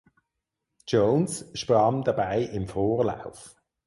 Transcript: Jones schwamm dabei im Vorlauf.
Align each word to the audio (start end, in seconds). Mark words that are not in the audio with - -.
Jones 0.87 1.51
schwamm 1.53 2.03
dabei 2.03 2.41
im 2.41 2.67
Vorlauf. 2.67 3.55